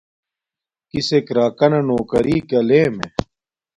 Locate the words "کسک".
0.89-1.25